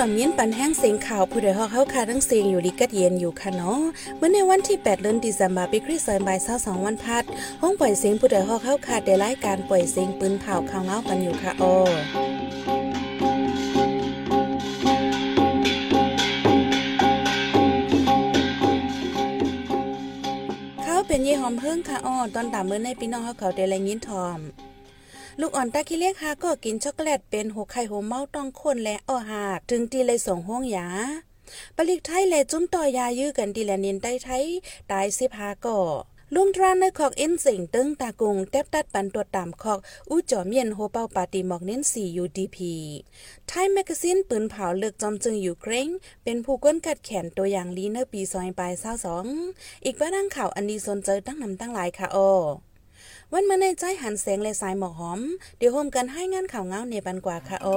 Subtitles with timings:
[0.00, 3.80] ดอมยินปันแห้งเสียงข่าวผู้ใดฮอกเฮาคาทั้งเสียงอยู่ลิกัดเย็นอยู่ค่ะเนาะ
[4.16, 7.24] เมื่อในวันที่ 8 เดือนธันวาคมปีคริสต์ศักราช22วันพัด
[7.62, 11.76] ห้องปล่อยเสียงผู้ใดฮอกเฮาคาได้รายการปล่อยเสียงปืนเผาข่าวเงากันอยู่ค่ะอ้อ
[20.82, 24.40] เขาเป็นเย่หอมเฮิงค่ะอ้อตอนตามมื้อในพี่น้องเฮาเขาได้แลยินทอม
[25.40, 30.86] ลูกอ่อนตาขี้เล็กฮาก็กินช็อกโกแลตเป็นหัวไข่หัวเมาต้องคนและอ้อหากถึงตีเลยส่งห้องยา
[31.76, 34.44] ปลิกไทยและจุ้มต่อยายื้อกันดีแลนินใต้ไทย
[34.90, 35.78] ตายสิบหาก่อ
[36.34, 39.78] ลุงทรานในขอกเอ็นสิงตึงตากุงแทบตัดปันตัวตามขอก
[40.10, 42.72] อู้จอมเย็นโฮเป้าปาติหมอกเน้นสี่ยูดีพี
[43.48, 45.88] ไทยแมกซีนปืนเผาเลือกจอมจึงอยู่เคร่ง
[46.24, 49.26] เป็นผู้ก้นกัดแขนตัวอย่างลีเนอร์ปีซอยปลายเศร้าสอง
[49.84, 52.30] อีกว่าดังข่าวอันดีสนเจอตั้งนำตั้งหลายค่ะออ
[53.34, 55.20] วันมาในใจหันแสงและสายหมอกหอม
[55.58, 57.68] เดี๋ยวโฮมกันให้งานข่าวเงาในบันกว่าค่ะโอ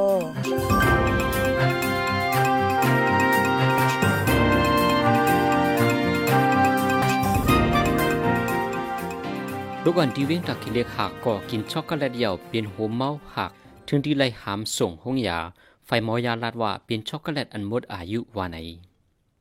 [9.83, 13.51] ลูกอ่อนที่วิ่งตักกิเลกหักก็กินช็อกโกแลตเหี่ยวเป็นหัวเมาหัก
[13.87, 15.39] ถึงที่ไล่หามส่งห้องยา
[15.85, 18.57] ไฟหมอยาลาดว่าเป็นช็อกโกแลตอันหมดอายุว่าไหน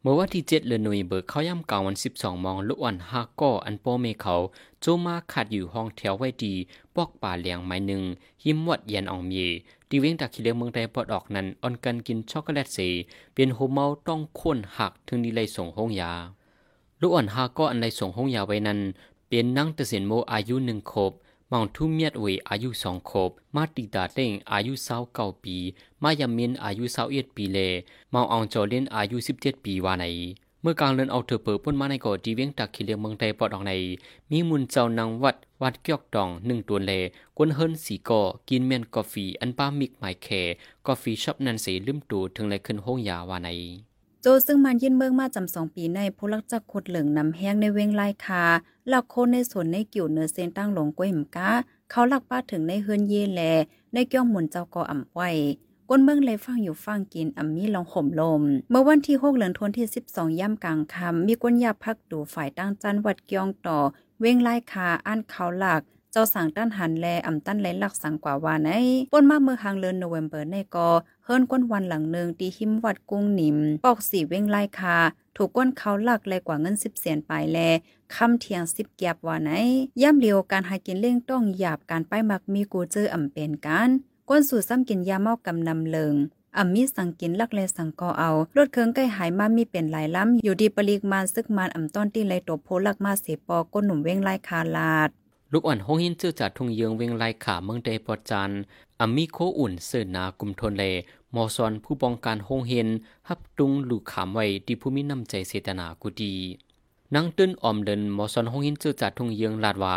[0.04, 4.34] เมื่อวันที่เจ็ดเดือนหน่วยเบิกเขาย่ำกลางวันสิบสองมองลูกอ่อนหักก็อันโปเมเขา
[4.80, 6.54] โจมาขัดอยู่ห้องแถวไว้ดี
[6.96, 8.02] ปอกป่าเลียงไม้หนึ่ง
[8.42, 9.32] หิมวัดเย็นอองเม
[9.88, 12.78] ที่เว้งตักกิเลเมืองใดปอดออกนั้นออนกันกินช็อกโกแลตเส
[13.34, 16.12] เป็นหัวเมาต้องค้นหักถึงที่ไล่ส่งห้องยา
[17.00, 18.78] ลูกอ่อนหักก็อันไลส่งห้องยาไว้นั้น
[19.28, 21.12] เป็นนั่งเตเสียนโมอายุหนึ่งขบ
[21.54, 25.56] มองทุ่มเมียดเวอายุสองขบมาติดาเต้งอายุเศร้าเก้าปี
[26.02, 27.58] มายามินอายุเศร้าเอ็ดปีเล
[28.12, 30.04] มองอองจอเล่นอายุสิบเจ็ดปีวาไหน
[30.62, 33.72] เมื่อกลางเดินเอาเธอเปิดป้นมาในก่อดีเวียงตักขีเลียงเมืองไทยปอดออกใน
[34.30, 36.92] มีมุนเจ้านางวัดวัดเกียกดองหนึ่งตัวเล
[37.36, 40.28] กวนเฮิรนสีก่อกินเมียนกาแฟอันป้ามิกหมายแค
[40.86, 43.48] กาแฟช็อปนันเสลืมตูถึงเลยขึ้นห้องยาวาไหน
[44.24, 48.44] โจซึ่งมันยื่นเมืองมาจำสองปีในผู้ลักจักขุดเหลืองนำแห้งในเวงไล่คา
[48.88, 51.50] หลักโคนในสวนในกิ่วเนื้อเซนตั้งหลงก้วยหมกา
[51.90, 53.40] เขาหลักป้าถึงในเฮือนเยแล
[53.92, 55.30] ในเกี้ยวหมุนเจ้าก็อ่ำไว้
[55.88, 63.78] ก้นเมืองเลยฟังอยู่ฟังกินอ่ำมีลองข่มลม เมื่อวันที่6เดือนธันวาคมที่12ย่ำกลางคำมีก้นยาพักดูฝ่ายตั้งจันวัดเกียงต่อ
[64.20, 65.82] เวงไล่คาอันเขาหลัก
[66.14, 68.70] เจ้าสั่งต้านหันแลอ่ำตั้นแลหลักสังกว่าว่าใน
[69.12, 70.88] ป้นมาเมื่อหางเลือนโนเวมเบอร์ในกอ
[71.24, 74.96] เฮิรนก้นวันหลังหนึ่งตีหิมวัดกุ้งหนิม ปอกสีเว้งไล่คา
[75.36, 77.58] ถูกก้นเขาหลักเลยกว่าเงินสิบเสียนไปแล
[78.14, 79.50] คำเทียงสิบแกบว่าไหน
[80.02, 83.88] ย่ำเลียวการหากินเล่งต้องหยาบการป้ายมักมีกูเจออ่ำเป็นกัน
[84.28, 86.14] ก้นสู่ซ้ำกินยาเมากำนำเลิง
[86.56, 95.10] อ่ำมีสังกินลักเลสังกอเอารถเคิงใกล้หายมามีเป็นหลายล้ำอยู่ดีปริกมานซึกมานอ่ำต้อนที่ไรตัวโพลักมาเสปอก้นหนุ่มเว้งไล่คาลาด
[95.54, 98.50] ลูกอ่อนห้องหินเจือจากทุ่งเยืองเวงไลขาเมืองเดปอจัน
[99.00, 100.82] อามีโคอุ่นเสือนากุมทนเล
[101.34, 102.88] มอซอนผู้ป้องกันห้องเฮน
[103.28, 106.34] ฮับตุงลูกขามไว้ดีผู้มีน้ำใจเสตนากุดี
[107.14, 109.96] นางตื้นออมเดินมอซอนห้องหินเจือจากทุ่งเยืองลาดว่า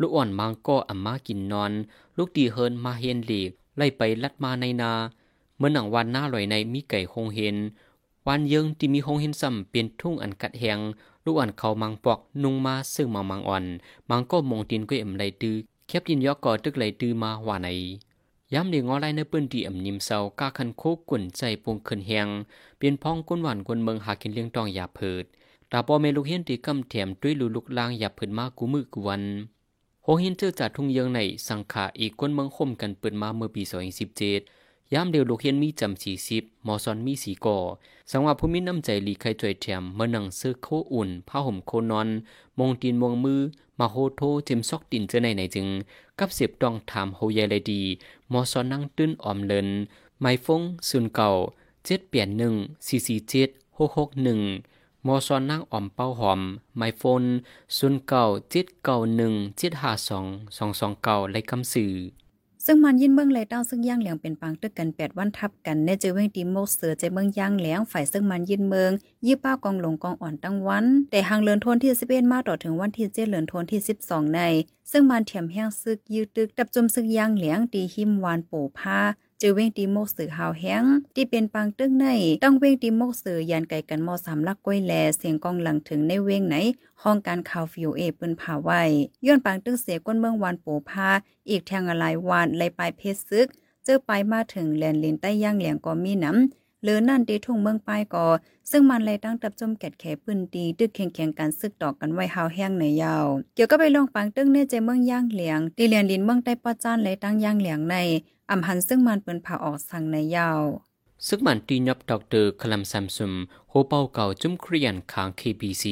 [0.00, 1.72] ลูกอ่อนมังก็อัมมากินนอน
[2.16, 4.92] ลูกดีเฮินมาเฮนหลีกไล่ไปลัดมาในนา
[5.58, 7.56] เมื่อหนังวันหน้าลอยในมีไก่ห้องเฮน
[8.26, 10.78] วันเยิงที่มีห้องเฮนซ้ำเป็นทุ่งอันกัดแหง
[11.24, 13.64] ลูกอ่อนเขามังปอกนุงมาซึ่งมังมังอ่อน
[14.10, 17.68] มังก็มองตินก็เอ็มไหลตื้อแคบยินยอกก่อตึกไหลตื้อมาว่าไหน
[18.52, 22.28] ย้ำเดียงอไลในเปิ้นที่อ่ำนิมเศร้ากาคันโคกวนใจปงขึ้นแหง
[22.76, 25.24] เปลี่ยนพ้องก้นหวานกวนเมืองหากินเลี้ยงตองอย่าเพิด
[25.70, 29.22] ตาปอเมลูกเฮียนที่กำแถมด้วยลูลุกลางอย่าเพิดมากูมือกูวัน
[30.04, 33.62] โฮหินเจอจากทุ่งเยืองในสังขาอีกก้นเมืองคมกันเปิดมาเมื่อปี
[34.18, 37.58] 2017 ยามเดียวลูกเฮียนมีจำสี่สิบมอซอนมีสีก่อ
[38.10, 42.08] สังว่าผู้มีน้ำใจลีใครจ่วยแถมเมื่อนังซื้อโคอุ่น ผ้าห่มโคนอน
[42.58, 43.40] มงตีนมงมือ
[43.78, 45.68] มาโฮโทเจมซอกตินเจอในไหนจึง
[46.18, 47.82] กับเสียบตองถามโฮเยเลยดี
[48.32, 49.68] มอซอนนั่งตื้นออมเลิน
[50.20, 51.30] ไม้ฟงซุนเก่า
[51.84, 52.54] เจ็ดเปลี่ยนหนึ่ง
[52.86, 53.48] สี่สี่เจ็ด
[53.78, 54.40] หกหกหนึ่ง
[55.06, 56.40] มอซอนนั่งออมเป้าหอม
[56.76, 57.24] ไมโฟน
[57.76, 60.26] ซุนเก่าเจ็ดเก่าหนึ่งเจ็ดห้าสอง
[60.56, 61.92] สองสองเก่าไรคำสื่อ
[62.66, 68.90] ซึ่งมันยินเมืองเลยตั้งซึ่งย่างเหลียงเป็นปังตึกกันแปดวันทับกันในเจอเวงตีโมกเสือใจเมืองย่างเหลียงฝ่ายซึ่งมันยินเมือง
[69.26, 74.40] ยี่ป้ากองหลงกองอ่อนตั้งวัน แต่หางเลือนทนที่สิบเอ็ดมาต่อถึงวันที่เจ็ดเลือนทนที่สิบสองใน
[74.90, 79.00] ซึ่งมันเถียมแห้งซึกยืดตึกดับจุมซึ่งย่างเหลียงตีหิมวานปูผ้า
[79.46, 82.06] จอเวงตีโมกสือหาวแห้งที่เป็นปางตึกใน
[82.44, 86.56] ต้องเวงตีโมกสือยันไก่กันมอสามลักก้อยแลเสียงกองหลังถึงในเว้งไหน
[87.02, 88.82] ห้องการข่าวฟิวเอปืนผ่าไว้
[89.26, 91.10] ย้อนปางตึกเสียก้นเมืองวานโปพา
[91.50, 93.46] อีกแทงอะไรวานไลปลายเพชรซึก
[93.84, 98.26] เจอไปมาถึงแลนลินใต้ย่างเหลียงก็มีน้ำหรือนั่นตีทุ่งเมืองปลายก่อ
[98.70, 107.96] ซึ่งมันเลยตั้งตับจมแกดแขปืนตีตึกแข่งแข่งกันซึกตอกกันไว้หาวแห้งในยาว เกี่ยวก็ไปลงปางตึกเน่ใจเมืองย่างเหลียงตีเลียนลินเมืองใต้ป้อจ้านเลยตั้งย่างเหลียงใน
[108.50, 110.62] อำหันซึ่งมันเปิ้นผ่าออกสั่งในยาว
[111.26, 113.32] ซึกมันตีนยบดอกเตอร์คลัมซัมซุม
[113.70, 115.84] โฮเปาเก่าจุ้มเครียนคาง KBC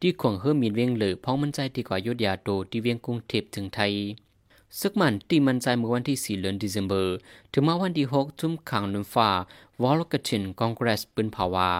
[0.00, 3.92] ที่ขวงเฮอร์มีเวียงเหลือพ้องมันใจดีกว่ายุดยาโตที่เวียงกรุงเทพถึงไทย
[4.80, 6.94] ซึกมันตีมันใจเมื่อวันที่ 4 เดือนธันวาคม
[7.52, 9.30] ถึงมาวันที่ 6 จุ้มขังนุนฟ้า
[9.82, 11.70] วอลกชินคอนเกรสปืนภาวา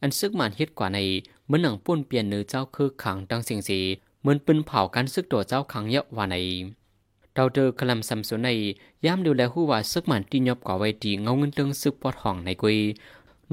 [0.00, 0.98] อันซึกมันเฮ็ดกว่าใน
[1.46, 3.78] เมื่อหนังป้นเปลี่ยนเนื้อเจ้าคือขังดังเสียงสี
[4.20, 6.36] เหมือนปืนเผากันซึกตัวเจ้าขังเยอะว่าใน
[7.36, 8.48] ดาวเดอร์คลัมซัมโซใน
[9.04, 12.78] ย้ำดูแลหู้ว่าซึกมันตีนยบกว่าไว้ดีเงาเงินเติงซึกปอดห้องในกุย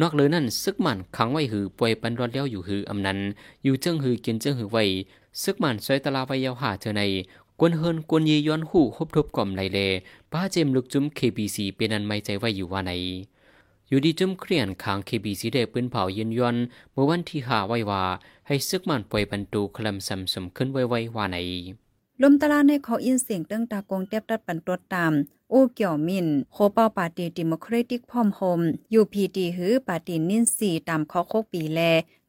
[0.01, 3.19] นอกเลยนั่นซึกมันขังไว้หือป่วยปันรอดเลี้ยวอยู่หืออำนั้น
[3.63, 4.83] อยู่เจิงหือกินเจิงหือไว้
[5.41, 7.01] ซึกมันซอยตลาไว้ยาวหาเธอใน
[7.59, 9.79] กวนเฮินกวนยีย้อนหูฮบทบก่อมไหลเล
[10.31, 12.91] ป้าเจมลุกจุ้ม KBC เป็นอันไม่ใจไว้อยู่ว่าไหน
[13.87, 16.55] อยู่ดีจุ้มเครียนคาง KBC ได้ปืนเผายืนย้อน
[16.91, 18.03] เมื่อวันที่หาไว้ว่า
[18.47, 21.37] ให้ซึกมันป่วยบรรตูคลำสำสมขึ้นไว้ไว้ว่าไหน
[22.23, 25.13] ลมตลาในขออินเสียงตั้งตากงเตียบตัดปันตัวตาม
[25.49, 28.61] โอเกี่ยวมินโคเป้าปาร์ตี้ดิโมครติกพอมโฮม
[28.93, 31.79] ยูพีดีหือปาร์ตี้นินสีตามข้อโคกปีแล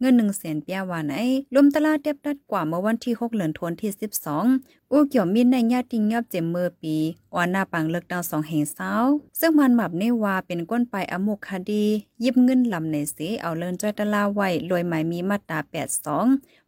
[0.01, 1.19] เงินหนึ่งแสนเปียวานไอ
[1.55, 4.45] ลมตลาเตียบตัดกว่าเมื่อวันที่หกเหลือนทวนที่สิบสอง
[4.93, 6.97] อูเกี่ยวมินในญาติงยับเจมเมอร์ปี
[7.35, 8.95] ออนหน้าปังเลิกดาวสองแห่งเศร้า
[9.41, 11.85] ซึ่งมันหมับในว่าเป็นก้นไปอมุคดี
[12.25, 16.27] ยิบเงินลำในสีเอาเลินจ้อยตะลาไว้รวยหมายมีมาตราแปดสอง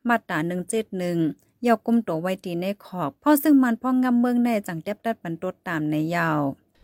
[0.08, 1.18] มาตราหนึ่งเจ็ดหนึ่ง
[1.66, 6.40] ยาวกุมตัวไว้ตีในขอบพ่อซึ่งมันพ่องำเมืองในจังเต็บตัดปันตดตามในยาว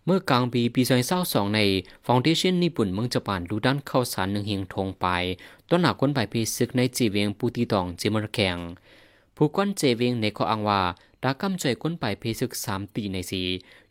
[0.07, 1.61] เมื่อกลางปีปีซอยเศร้าสองใน
[2.07, 5.07] ฟองเดชันญี่ปุ่นเมืองญี่ปุ่นดูด้านเข้าสารหนึ่งเฮียงทงไป
[5.69, 8.57] ต้นหนาก้นใบพีซึกในจีเวียงปูตีตองจิมรแข่ง
[9.37, 10.81] ผู้ก้นเจเวียงในขออังว่า
[11.23, 13.43] ดากำใจก้นไปเพซึกสามตีในสี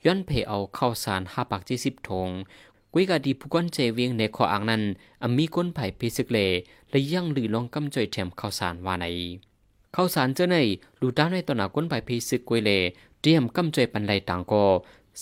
[0.06, 2.30] ย้อนเพเอาเข้าสารห้าปากจีสิบทง
[2.94, 4.84] กุยกาดีผู้ก้นเจเวียงในขออังนั้น
[5.24, 6.40] อมีก้นไผ่เพซึกเล
[6.90, 9.06] และยังหรือลองกำใจแถมเข้าสารว่าใน
[9.96, 10.58] ข้าสารเจ้าใน
[11.02, 12.72] ลูด้าในตนาก้นใบพีซึกกวยเล
[13.22, 14.66] เตรียมกำจอยปันไลต่างก็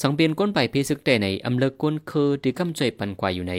[0.02, 3.54] สังเบียนก้นใบพีซึกแต่ในอำเลิกก้นคือที่กำจอยปันกว่าอยู่ใน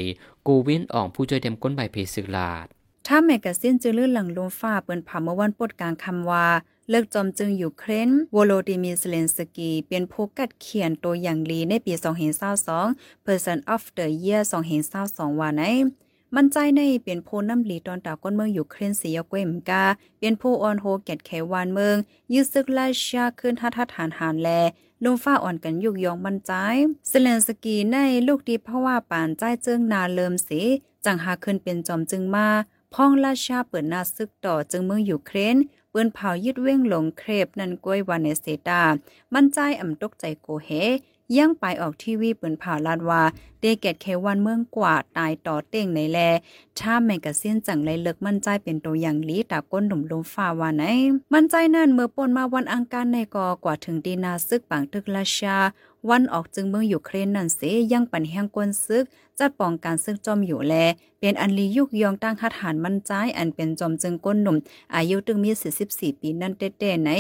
[0.47, 2.67] กูวินอ่องผู้จอยเต็มก้นใบพีซึกลาด
[3.07, 6.47] ถ้าแมกกาซีนจือลื่นหลังลมฟ้าเปิ้นผ่าเมื่อวันปดกลางคำว่า
[6.91, 11.93] เลิกจอมจึงอยู่เครนวโลดิมีเซเลนสกี เป็นผู้กัดเขียนตัวอย่างลีในปี
[12.61, 14.43] 2022 Person of the Year
[14.91, 15.63] 2022ว่าใน
[16.35, 19.85] มันใจในเป็นผู้นำหลีตอนตาก้นเมืองอยู่เครนสียกเวมกา
[20.21, 21.97] เป็นผู้ออนโฮแกดแขวานเมือง
[22.33, 24.49] ยืดซึกไล่ชาขึ้นทัทัฐานหานแล
[25.05, 26.53] ลุงฟ้าอ่อนกันยุกยองมันใจ
[27.09, 27.97] เซเลนสกีใน
[28.27, 30.61] ลูกดีเพราะว่าป่านใจเจิงนาเลิมสี
[31.05, 32.49] จังหาขึ้นเป็นจอมจึงมา
[32.95, 35.57] พ่องราชาเปิดนาซึกต่อจึงเมืองอยู่เครน
[35.91, 38.83] เปืนเผายึดเว้งหลงเครบนันกล้วยวันเนเซตา
[39.35, 40.71] มันใจอ่ำตกใจโกเฮ
[41.37, 43.23] ย่างไปออกทีวีเปิ่นผ่าลาดว่า
[43.61, 46.19] เดเกตเควันเมืองกว่าตายต่อเต่งในแล
[46.79, 50.85] ถ้าแมกกาซีนจังไรเลิกมั่นใจเป็นตัวอย่างลีตาก้นหนุ่มลมฟ้าว่าไหน
[51.33, 55.57] มั่นใจนั่นเมื่อปนมาวันอังคารในกอกว่าถึงดีนาซึกปังตึกราชา
[56.11, 57.61] วันออกจึงเมืองอยู่เครนนั่นเส
[57.93, 59.05] ยังปันแห้งกวนซึก
[59.39, 60.75] จัดป้องการซึกจอมอยู่แล
[61.21, 64.57] เป็นอันลียุกยองตั้งหัดหานมั่นใจอันเป็นจอมจึงก้นหนุ่ม
[64.95, 65.51] อายุตึงมี
[65.87, 67.11] 44ปีนั่นเต้ๆไหน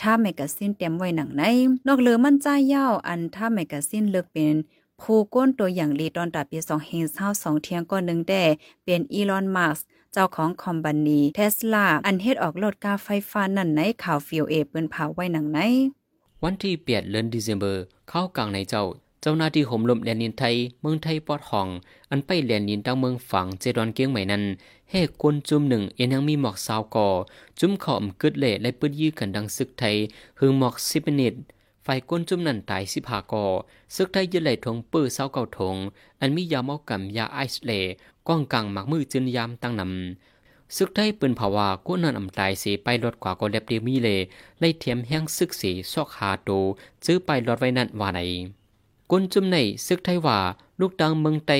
[0.00, 1.42] ถ้าแมกกาซีนเต็มไว้หนังไหน
[1.86, 4.54] นอกเหลือมั่นใจยาวอันถ้าแมกกาซีนเลิกเป็น
[5.00, 8.44] ผู้ก้นตัวอย่างลีตอนตัดปี2เฮงเศร้า2เทียงก็หนึ่งแด่
[8.84, 9.78] เป็นอีลอนมัส
[10.12, 15.58] เจ้าของคอมบันนีเทสลาอันเฮ็ดออกรถกาไฟฟ้านั่นในข่าวฟิวเอเปิ้นเผาไว้หนังไหน
[16.44, 17.64] วันที่เปียดเดือนธันวาคม
[18.08, 18.82] เข้ากลางในเจ้า
[19.22, 21.68] เจ้าหน้าที่ห่มลมแดนนินไทย เมืองไทยปอดห้อง
[22.10, 24.44] อันไปแลนนินตั้งเมืองฝั่งเจดอนเกียงใหม่นั้น
[24.90, 27.08] เฮกวนจุ่มหนึ่งเอ็นยังมีหมอกสาวก่อ
[27.60, 29.96] จุ่มขอมกึดเละและปืดยื้อกันดังซึกไทย
[30.38, 31.34] หึงหมอกสิบนิด
[31.82, 33.44] ไฟก้นจุ่มนั่นตายสิพากอ
[33.94, 35.76] ซึกไทยยึดไหลทงปื้อเศร้าเก่าทง
[36.20, 37.72] อันมียาเมากำยาไอซ์เล
[38.28, 40.37] ก้องกังหมักมือจึนยามตั้งนำ
[40.76, 44.08] ซึกไทยปืนภาวะก้นนันอำตายสีไปรถขวาก็เล็บเดียมีเล
[44.60, 46.50] ไล่เทียมแห้งซึกสีซอกหาโต
[47.04, 48.20] ซื้อไปรถไว้นั่นว่าไหน
[49.10, 49.56] ก้นจุ่มใน
[49.86, 50.38] ซึกไทยว่า
[50.80, 51.52] ลูกดังเมืองไต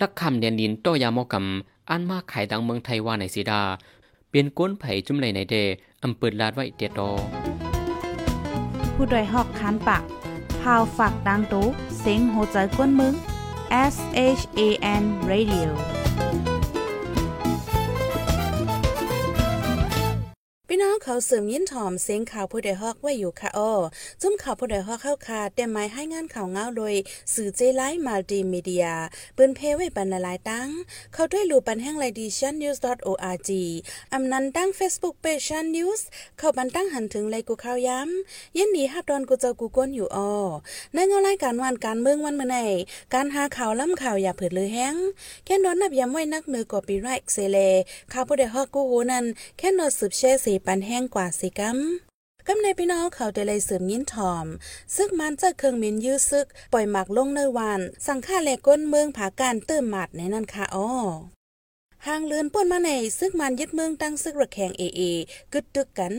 [0.00, 3.60] ลักคำเดียนลินโตยามากำอันมาขายดังเมืองไทยว่าในสีดา
[4.28, 5.56] เปลี่ยนก้นไผ่จุ่มไหลในเด
[6.02, 7.00] อำเปิดลาดไว้เตียโต
[8.94, 10.02] ผู้ดยหอกคันปาก
[10.60, 11.66] พาวฝากดังตู้
[12.00, 13.14] เซ็งโหใจกวนมึง
[13.94, 13.96] S
[14.38, 14.60] H A
[15.00, 16.05] N Radio
[20.76, 23.72] พี่น้องเขาเสริมยินถ่อมเสียงข่าวผู้ใดฮอกไว้อยู่ค่ะอ้อ
[24.22, 26.94] จุ้มข่าวผู้ใดฮอกเข้าคาแต่หมายให้งานข่าวเงาโดย
[27.34, 28.86] สื่อเจไลฟ์มัลติมีเดีย
[29.36, 30.68] ปิ้นเพไว้บรรลัยตั้ง
[31.12, 33.50] เข้าด้วยรูปันแห่งไลดิชันนิวส์ .org
[34.12, 36.06] อำนันตั้ง Facebook Page ชันนิวส์
[36.38, 40.32] เข้าบันตั้งหันถึงไลกูข่าวย้ำยันดีฮับดอนกูเจ้ากูก้นอยู่อ้อ
[40.92, 42.56] ในเงารายการวันการเมืองวันเมื่อไหน
[43.14, 44.96] การหาข่าวล้ำข่าวอย่าเผิดเลยแห้ง
[45.44, 47.58] แค่นอนนับย้ำไว้นักเมือกอปีไรเซเล
[48.12, 49.24] ข่าวผู้ใดฮอกกูโหนั่น
[49.58, 51.78] แค่นอนสืบแช่สีปันแห้งกว่าสิกัม
[52.46, 54.46] กำในพี่น้องเขาได้เลยเสริมยินถอม
[54.96, 60.90] ซึกมันจะเครื่องมินยื้อซึก ปล่อยหมักลงในวัน สังฆาแลก้นเมืองผาการเติมหมัดในนั่นค่ะอ้อ
[62.06, 65.02] หางเลือนป่นมาในซึกมันยึดเมืองตั้งซึกระแขงเอเอ
[65.52, 66.14] กึดตึกกัน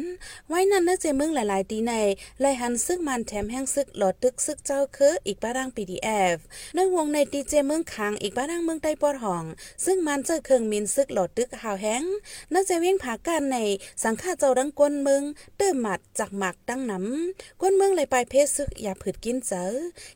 [0.47, 1.93] ไว้นั่นเนื้อเจเมืองหลายๆตีใน
[2.39, 6.37] ไล่หันซึกมันแถมแห้งซึกหลอดตึกซึกเจ้าเคืออีกบ้ารัง PDF
[6.75, 9.43] ในวงในตีเจเมืองคางอีกบ้ารังเมืองใต้ปอดห้อง
[9.85, 12.03] ซึ่งมันเจอเครื่องมินซึกหลอดตึกหาวแห้ง
[12.51, 13.57] เนื้อเจเวียงผาการใน
[14.03, 15.23] สังฆาเจ้าดังก้นเมือง
[15.57, 19.65] เติมหมัดจากหมักตั้งน้ำก้นเมืองเลยไปเพศซึกอย่าผืดกินเจอ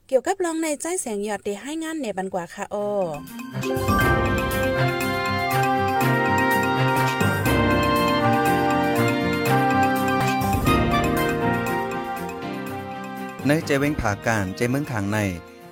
[0.08, 2.88] เกี่ยวกับลองในใจแสงหยอดได้ให้งานในบันกว่าค่ะอ้อ
[13.48, 15.20] ในเจเวงผาการเจเมืองขางใน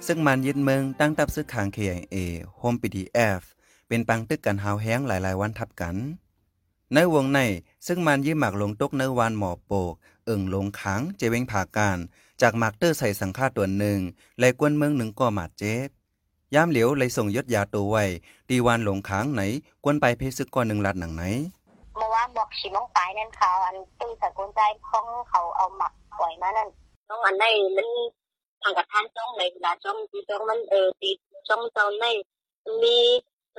[0.07, 2.15] ซึ่งมันยึดเมืองตั้งตับซึกขาง KIA
[2.57, 3.41] โฮม PDF เอฟ
[3.87, 5.95] เป็นปังตึกกันหาวแห้งหลายๆวันทับกัน
[6.93, 7.39] ในวงใน
[7.87, 9.93] ซึ่งมันยืมหมากลงตกเนื้อวานหมอโปก
[10.25, 11.97] เอิ่งลงขังเจเวงผาการ
[12.41, 13.99] จากหมากเตอร์ใส่สังฆาตัวหนึ่ง
[14.39, 15.89] และกวนเมืองหนึ่งก็หมาดเจ็บ
[16.53, 18.05] ย่ามเหลียวเลยส่งยศยาตัวไว้
[18.49, 19.41] ตีวานหลงค้างไหน
[19.83, 21.23] กวนไปเพซึกก่อนหนึ่งลัดหนังไหน
[21.95, 26.69] เมื่อวานบอกฉีมองไปนั่นเขาอันตื้อสกุลใจของเขาเอาหมักปล่อยมานั่น
[27.09, 27.45] น้องอันใน
[27.77, 27.89] มัน
[28.61, 31.09] ทางกับท่านจ้องในเวลาจ้องที่จ้องมันเออตี
[31.49, 32.05] จ้องเจ้าใน
[32.83, 32.97] มี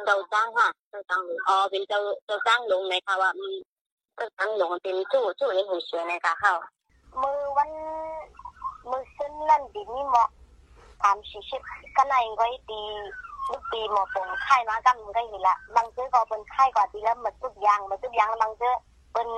[0.04, 3.50] เจ้าจ้างค่ะเจ้าจ้างอ๋อเป็นเจ้าเจ้าจ้างลงในค่ะว่ามี
[4.14, 6.54] เจ้าจ้างลงเป็นจู่จู่ในหูเสือในค่ะเข้า
[7.20, 7.70] มือวัน
[8.90, 10.28] มือซึ่งนั่นดินี่เหมาะ
[11.02, 11.62] ถามชิชิบ
[11.96, 12.80] ก็ในายก็ตี
[13.48, 18.74] ลูกปีหมอปงไข่มากันมันก็เห็นละบางซื้อก็เป็นไข่กว่าดีแล้วมันตุกยางมันตุกยางบางซื้อ
[19.12, 19.28] เป็น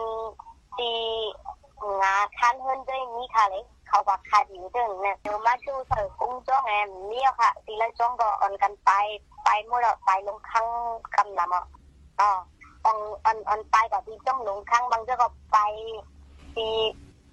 [0.78, 0.90] ตี
[2.00, 8.90] งาคันเฮิรนด้วยมีค่ะเลย เขาก็ขาดอยู่เดินเนี่ยเดี๋ยวมาชูเสือกุ้งจ้องแอมเนี่ยค่ะทีละจ้องก็อ่อนกันไป
[9.44, 10.66] ไปเมื่อเราไปลงข้าง
[11.14, 11.66] กำลำอะ
[12.20, 12.30] อ๋อ
[12.84, 15.58] อ่อนออนออนไปกับที่จ้องลงข้างบางซื้อก็ไป
[16.56, 16.68] ตี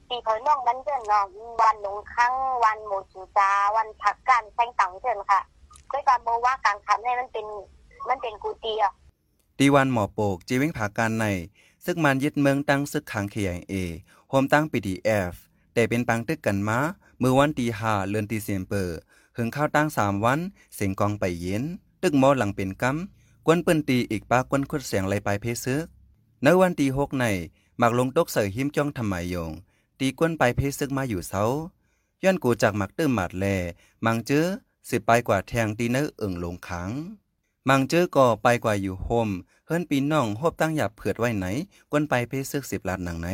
[0.09, 1.25] ตีเผยน้องมันเดินเนาะ
[1.61, 5.39] วันลงข้างวันหมูจูจาวันพักกันแซงตังเดินค่ะ
[5.91, 7.45] ด้วยการโมว่ากางคันให้มันเป็น
[8.09, 8.93] มันเป็นกูตีอะ
[9.57, 11.25] ตีวันหมอโปกจีเว้งผาการใน
[11.85, 13.73] ซึกมันยึดเมืองตั้งซึกขัง KIA
[14.29, 15.33] โฮมตั้ง PDF
[15.79, 16.79] แต่เป็นปังตึกกันมา
[17.19, 18.97] เมื่อวันตีห้าเลือนตีเซียมเปอร์
[19.37, 20.39] หึงข้าวตั้งสามวัน
[20.75, 21.63] เสียงกองไปเย็น
[22.03, 25.85] ตึกมอหลังเป็นกำกวนเปิ้นตีอีกปากวนคุดเสียงไหลไปเพซึก
[26.43, 27.25] ในวันตีหกใน
[27.79, 29.51] หมักลงตกเสือหิมจ้องทำไมยง
[29.99, 31.43] ตีกวนไปเพซึกมาอยู่เสา
[32.23, 33.45] ย้อนกูจากหมักตื้มหมัดแล
[34.05, 34.45] มังเจอ
[34.89, 36.89] สิไปกว่าแทงตีเนื้อเอิ่งลงขัง
[37.69, 39.29] มังเจอก็ไปกว่าอยู่โฮม
[39.65, 41.45] เฮิรนปีน้องหบตั้งหยับเผือดไว้ไหน
[41.91, 43.29] กวนไปเพซึกสิบลาดหนังไหน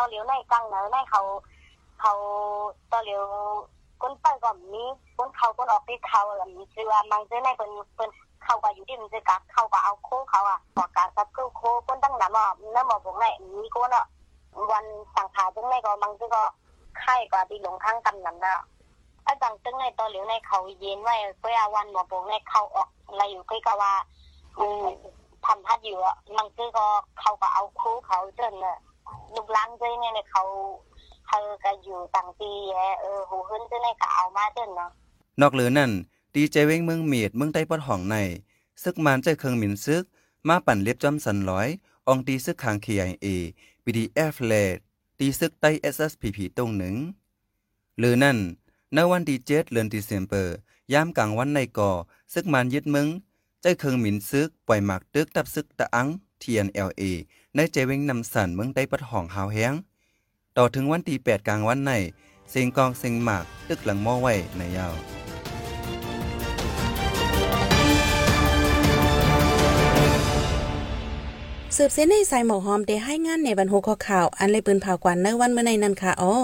[0.00, 1.22] ต่อเหลียวในกลางเนอในเขา
[2.00, 2.12] เขา
[2.92, 3.24] ต่อเหลียว
[4.02, 4.82] ก้นไปก็มี
[5.18, 8.10] ก้นเขาก้นออกที่เขาแบบมีชื่อว่ามังเจอในเปิ้นเปิ้น
[8.44, 14.06] เขาก็อยู่ที่มันจะกักเขาก็เอาโค้เขาอะออกการซักกู้โค้ก้นตั้งหนำอะน้ำหมอบอกไหนมีก้นอะ
[14.72, 14.84] วัน
[15.16, 16.42] สังขารจังในก็มังเจอก็
[17.00, 18.56] ไข่กว่าที่หลงข้างกำนันน่ะ
[19.24, 23.92] ไอ้จังตึงในต่อเหลียวในเขาเย็นไว้เพื่อวันหมอบอกในเขาออกอะไรอยู่ก็กว่า
[24.58, 24.84] อืม
[25.44, 26.86] ทำพัดอยู่อะมังเจอก็
[27.20, 28.78] เขาก็เอาโค้เขาเดินเน่ะ
[29.34, 30.42] ลูกหล้างด้วยเนี่ยเขา
[31.26, 34.90] เขาก็อยู่ต่างปีแเออหูขึ้นด้วยเนี่ยก็เอามาเดินเนาะ
[35.40, 35.90] นอกเหลือนั่น
[36.36, 38.16] ดีใจเว้งเมืองเมียดเมืองใต้ปอดห้องใน
[38.82, 40.04] ซึกมันใจเครื่องหมินซึก
[40.48, 41.68] มาปั่นเล็บจอมสันร้อย
[42.08, 43.26] องตีซึกขาง KIA
[43.84, 44.78] PDF แลด
[45.18, 46.94] ตีซึกใต้ SSPP ตรงหนึ่ง
[47.98, 48.38] หรือนั่น
[48.94, 50.56] ในวันที่เจ็ดเดือนดิเซมเบอร์
[50.92, 51.90] ยามกลางวันในก่อ
[52.32, 53.08] ซึกมันยึดเมือง
[53.62, 56.08] ใจเครื่องหมินซึกปล่อยหมากตึกตับซึกตะอัง
[56.42, 57.02] TNLA
[57.56, 59.72] ในใจเว้งนำสันเมืองใต้ปดห้องหาวแห้ง
[60.56, 61.92] ต่อถึงวันที่8กลางวันใน
[62.50, 64.94] เสียงกองเสียงหมากตึกหลังหม้อไว้ในยาว
[71.76, 76.34] สืบเส้นในสายหมอหอมได้ให้งานในบรรโหข้อข่าว อันเลยปืนเผากวนในวันเมื่อในนั้นค่ะอ้อ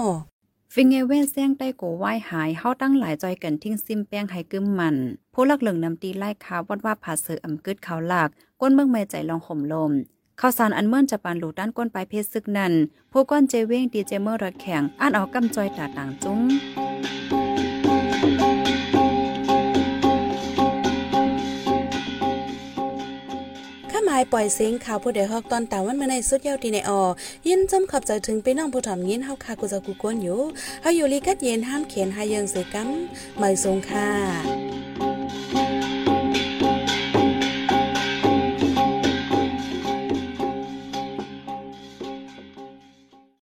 [0.73, 4.95] ฟิงเงเว่นแซงใต้โกไหว้หายเฮาตั้งหลายจอยกันทิ้งซิมแป้งให้กึมมัน
[5.33, 8.29] ผู้ลักเหลืองนำตีไล่คาวัดว่าผาเสืออำกึดเขาหลัก
[8.61, 9.93] ก้นเมืองไม่ใจลองข่มลม
[10.41, 12.73] ข้าวสารอันเมื่อนจะปานหลูด้านก้นปลายเพชรซึกนั้น
[13.11, 16.41] ผู้ก้อนเจเว้งดีเจเมอร์ระแข็งอ่านเอากำจอยตาต่างจุ้ง
[23.91, 27.01] ข้าหมายปล่อยเสียงข่าวผู้ใดฮอกตอนตาวันเมื่อในสุดยาวที่ในออ
[27.47, 30.39] ยินจำขับใจถึงพี่น้องผู้ถ่อมยินเฮาคากูจะกูกวนอยู่
[30.81, 32.89] เฮาอยู่ลีกัดเย็นห้ามเขียนหายิงเสกัม
[33.37, 34.66] ไม่ทรงค่ะ